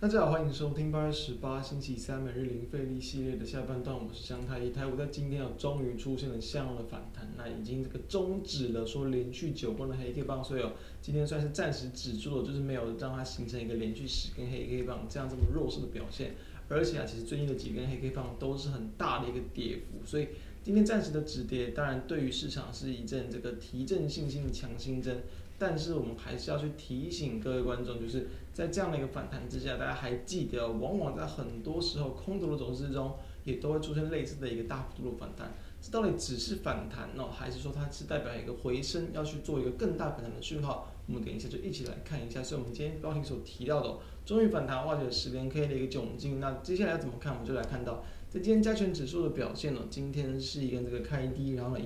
[0.00, 3.96] 大家好，欢迎收听八月十八星期三每日零费力系列的下半段。
[3.96, 10.70] 我是江太一，台股在今天啊，终于出现了像样的反弹，那已经这个终止了说连续九根的黑 K 棒，所以哦，
[11.02, 16.36] 今天算是暂时止住了，就是没有让它形成一个连续十根黑 K 棒这样这么弱势的表现。
[16.68, 20.28] 而且啊，其实最近的几根黑 K 棒都是很大的一个跌幅，所以
[20.68, 25.22] 今天暂时的止跌，当然对于市场是一阵这个提振信心的强心针。
[25.58, 35.54] 但是我们还是要去提醒各位观众，就是在这样的一个反弹之下，大家还记得，往往在很多时候空头的走势中，也都会出现类似的一个大幅度的反弹。
[35.80, 40.92] 这到底只是反弹呢，还是说它是代表一个回升，要去做一个更大反弹的讯号？
[41.06, 42.42] 我们等一下就一起来看一下。
[42.42, 46.38] 所以我们今天标题所提到的，终于反弹，化解十连 K 的一个窘境。
[46.38, 47.32] 那接下来怎么看？
[47.32, 51.84] 我们就来看到，在今天加权指数的表现呢，今天是一个这个开低，然后呢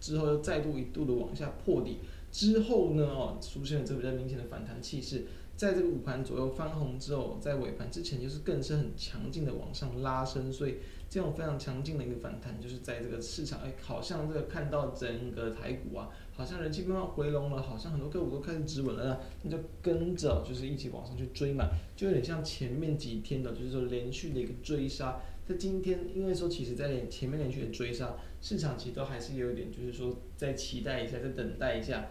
[0.00, 1.98] 之后又再度一度的往下破底。
[2.32, 10.76] 之后呢，哦，出现了这个比较明显的反弹气势，在这个午盘左右翻红之后，在尾盘之前就是更是很强劲的往上拉升，所以
[11.10, 25.20] 这种非常强劲的一个反弹，就是在这个市场，哎，好像这个看到整个台股啊，好像人气慢慢回笼了，好像很多个股都开始止稳了，那就跟着就是一起往上去追嘛，就有点像前面几天的，就是说连续的一个追杀。
[25.48, 32.06] 在今天，因为说其实在前面连续的追杀，市场其实都还是有一点，就是说在期待一下，再等待一下。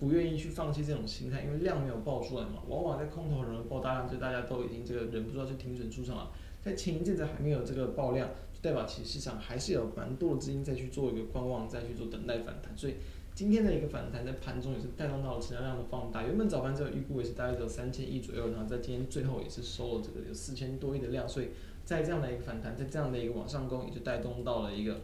[0.00, 2.62] 不愿意去放弃这种心态，因为量没有爆出来嘛。
[2.66, 6.32] 往往在空头很容易爆大量，就大家都已经这个忍不住要去停损出场了。
[6.62, 8.30] 在前一阵子还没有这个爆量，
[8.62, 12.74] 代表其实市场还是有蛮多的资金再去做一个观望，再去做等待反弹。
[12.78, 12.94] 所以
[13.34, 16.22] 今天的一个反弹在盘中也是带动到了成交量的放大。
[16.22, 21.28] 原本早盘这个预估也是大概只有三千亿左右，然后在今天最后也是收了这个有四千多亿的量。
[21.28, 21.48] 所以
[21.90, 25.00] 在这样的一个反弹，在这样的一个往上攻，也就带动到了一个。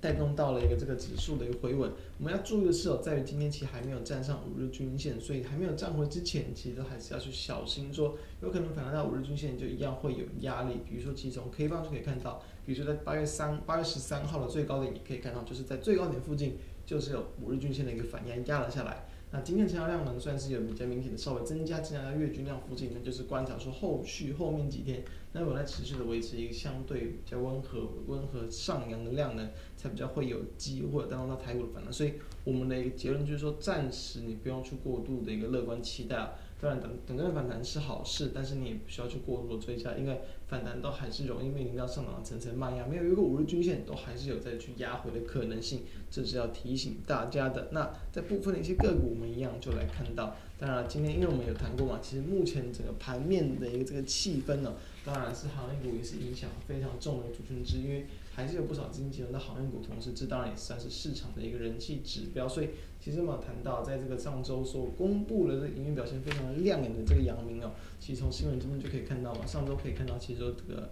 [0.00, 10.80] 带动到了一个这个指数的一个回稳，我们要注意的是哦，在于今天其实还没有站上五日均线，所以还没有站回之前，其实都还是要去小心说，有可能反弹到五日均线就一样会有压力。
[10.84, 19.06] 比如说，其实从 K 棒就可以看到，比如说在八月三八月十三号的最高点，你可以看到，就是在最高点附近就是有五日均线的一个反压压了下来。
[19.34, 25.02] 那今天成交量呢，算是有比较明显的稍微增加，增加到月均量附近，那就是观察说后续后面几天，
[25.32, 31.92] 那我来持续的维持一个相对比较温和、温和上扬的量呢，才比较会有机会带动到台股的反弹。
[31.92, 32.12] 所以
[32.44, 36.34] 我们的一个结论就是说，暂时你不用去过度的一个乐观期待啊。
[36.64, 47.68] 当然，等等个反弹是好事，但是你也不需要去过度的追加，因为反弹都还是容易面临到上涨的层层卖压，没有一个五日均线，都还是有再去压回的可能性，这是要提醒大家的。
[47.72, 62.48] 那在部分的一些个股，我们一样就来看到，当然今天因为我们有谈过嘛，其实目前整个盘面的一个这个气氛呢，当然是航运股也是影响非常重的族群之一，因为还是有不少资金集中在航运股，同时这当然也算是市场的一个人气指标。
[62.48, 62.70] 所以
[63.00, 70.90] 其实我们谈到，在这个上周所公布的这个营运表现非常亮眼的这个阳明哦，其实从新闻中就可以看到嘛，上周可以看到，其实这个，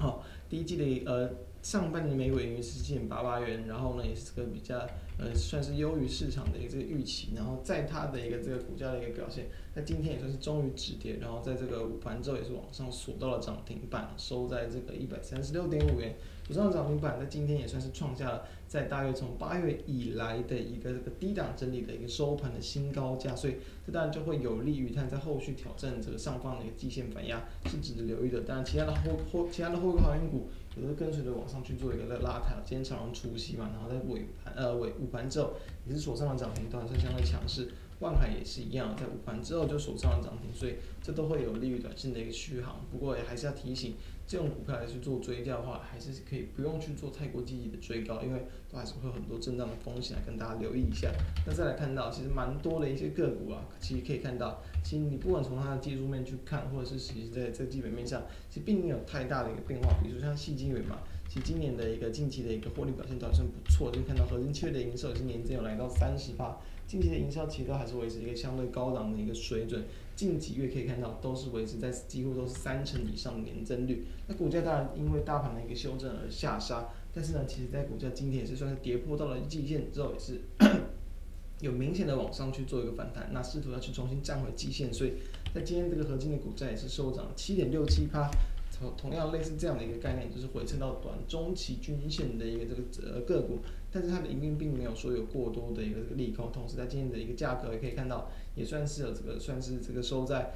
[0.00, 1.30] 哦，第一季的呃
[1.62, 4.88] 上半年每股盈余是七点八八元，然后呢也是这个比较。
[5.16, 16.16] 呃，算是优于市场的一个这个预期，然后在它的一个这个股价的一个表现，那今天也算是终于止跌，然后在这个午盘之后也是往上锁到了涨停板，收在这个一百三十六点五元，
[16.48, 23.54] 锁上涨停板，在今天也算是创下了在大约从八月以来的一个这个低档整理的一个收盘的新高价，所以
[23.86, 28.40] 这当然就会有利于它在后续挑战这个上方的一个季线反压，是值得留意的。
[28.40, 30.48] 当然，其他的后后其他的后个航运股。
[30.76, 35.52] 也是跟随着往上去做一个拉拉抬，今天长荣除夕嘛，然后在尾盘呃尾午盘之后
[35.86, 37.68] 也是锁上了涨停，都还算相对强势。
[38.00, 42.80] 万海也是一样，在午盘之后就锁上了涨停，所以这都会有利于短线的一个续航。
[42.90, 43.94] 不过也还是要提醒，
[44.26, 51.08] 这种股票来去做追掉的话，还是可以不用去做太过积极的追高，因为都还是会有很多震荡的风险，跟大家留意一下。
[51.46, 59.96] 那再来看到，其实蛮多的一些个股啊，其实可以看到，其实你不管从它的技术面去看，或者是其实在这基本面上，其实并没有太大的一个变化。
[60.02, 60.98] 比如说像细晶圆嘛。
[61.34, 69.82] 其今年的一个近期的一个获利表现表现不错，就看到核心七月的营收今年增有来到三十八，近期的营收其实都还是维持一个相对高档的一个水准，
[70.14, 74.06] 近几月可以看到都是维持在几乎都是三成以上的年增率。
[74.28, 80.40] 那股价当然因为大盘的一个修正而下杀，但是呢，其实在股价今天也是算是跌破到了季线之后，也是
[81.58, 85.14] 有明显的往上去做一个反弹，那试图要去重新站回季线，所以
[85.52, 88.30] 在今天这个合金的股价也是收涨七点六七趴。
[88.78, 93.60] 同同样类似这样的一个概念，就是回撤到短中期均线的一个这个呃个股，
[93.92, 100.54] 但是它的营运并没有说有过多的一个这个利空，同时在今天的一个价格也可以看到，也算是有这个算是这个收在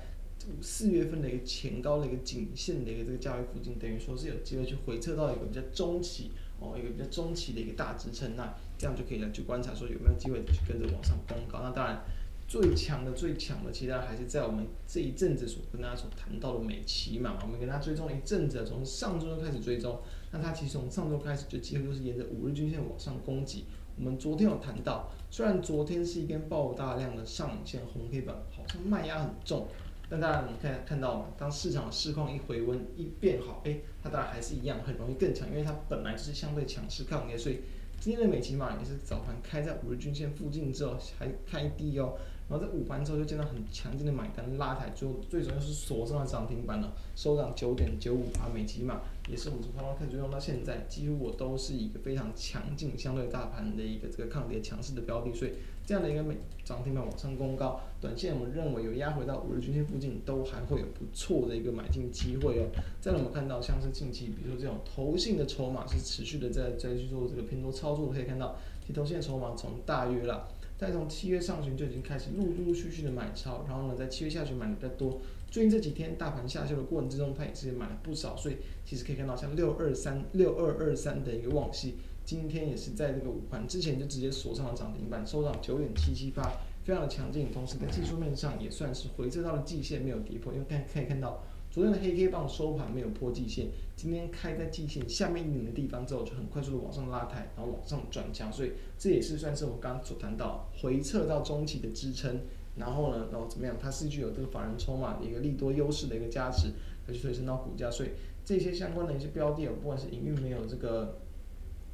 [0.61, 12.03] 四月份的一个前高的一个颈线的一个这个价位附近，等于说是有机会去回测到一个比较中期哦一个比较中期的一个大支撑，那这样就可以来去观察说有没有机会去跟着往上攻高，那当然。
[12.48, 20.00] 最强的最强的，其实还是在我们这一阵子所跟大家所谈到的美琪嘛，我们跟大家追踪一阵子，从上周就开始追踪，
[20.32, 23.66] 那它其实从上周开始就几乎都是沿着五日均线往上攻击。
[23.98, 29.68] 我们昨天有谈到，虽然昨天是一根爆大量的上影线红黑板，好像卖压很重，
[30.08, 31.26] 但大家能看看到吗？
[31.36, 37.60] 当市场的市况一回温一变好，哎，它当然还是一样很容易更强，因为它本来就是相对强势抗跌，所以
[38.00, 42.16] 今天的美琪嘛也是早盘开在五日均线附近之后还开低哦。
[42.48, 55.52] 然后在午盘之后就见到很强劲的买单拉抬，最后最主要是锁上了涨停板了，收涨九点九五啊，美琪嘛也是我们从刚刚开始用到现在，几乎我都是一个非常强劲相对大盘的一个这个抗跌强势的标的，所以
[55.84, 62.64] 这样的一个美涨停板往上攻高，短线我们认为有压回到五日均线附近，都还会有不错的一个买进机会哦。
[62.98, 68.56] 再来我们看到像是近期，比如说这种投信的筹码是持续的在在去做这个偏多操作，可以看到
[68.86, 70.48] 其投信的筹码从大约了。
[70.78, 75.20] 在从七月上旬就已经开始陆陆续续的买超，然后呢，在七月下旬买的比较多。
[75.50, 81.94] 最近这几天大盘下修的过程之中，它也是买了不少，所以其实可以看到像六二三六二二三的一个旺矽，
[82.25, 87.50] 今天也是在这个午盘之前就直接锁上了涨停板，收涨九点七七八，非常的强劲。
[87.50, 91.42] 同时在技术面上也算是回撤到了季线，没有跌破，因为大家可以看到。
[91.78, 102.40] 昨天的黑 K 棒收盘没有破季线，今天开在季线下面一点的地方之后，就很快速的往上拉抬，然后往上转强，所以这也是算是我们刚刚所谈到回撤到中期的支撑，
[102.75, 103.76] 然后呢，然后怎么样？
[103.80, 106.72] 它是具有这个法人筹码一个利多优势的一个加持，
[107.06, 108.08] 而且推升到股价，所以
[108.44, 111.20] 这些相关的一些标的，不管是营运没有这个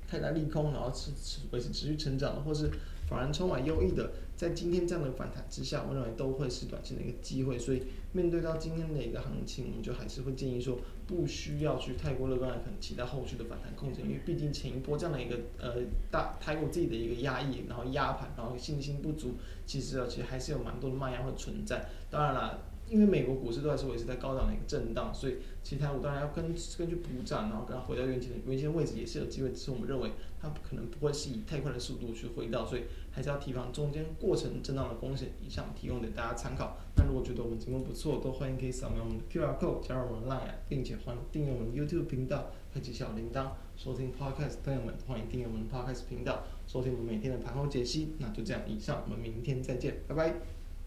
[0.08, 2.70] 太大利空，然后持持维持持续成长，或是
[3.06, 4.12] 法人筹码优异的。
[4.36, 7.82] 在今天这样的反弹之下，我认为都会是短线的一个机会，所以
[8.12, 19.34] 面对到今天的一个行情，我们就还是会建议说，不需要去太过乐观，的可能期待后续的反弹控制，因为毕竟前一波这样的一个呃大，它有自己的一个压抑，然后压盘，然后信心不足，
[19.64, 21.86] 其实而且还是有蛮多的卖压会存在。
[22.10, 22.73] 当然了。
[22.88, 29.50] 因为美国股市都还是维持在高档的一个震荡，所以其他我当然要根根据补涨，然后跟它回到原先原先位置也是有机会。
[29.50, 30.10] 只是我们认为
[30.40, 35.30] 它可能不会是以太快的速度去回到，所以还是要提防中间过程震荡的风险。
[35.44, 36.76] 以上提供给大家参考。
[36.96, 44.58] 那如果觉得我们节目不错，都欢迎可以扫描我们的 QR code 加入我们的 Line，并且欢迎订阅我们 YouTube 频道，开启小铃铛，收听 Podcast。
[44.64, 48.14] 朋友们欢迎订阅我们 Podcast 频道，收听我们每天的盘后解析。
[48.18, 50.53] 那就这样，以上我们明天再见，拜拜。